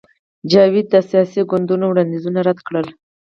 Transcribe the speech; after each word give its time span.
جاوید 0.51 0.87
د 0.93 0.95
سیاسي 1.09 1.41
ګوندونو 1.49 1.85
وړاندیزونه 1.87 2.39
رد 2.47 2.59
کړل 2.67 2.87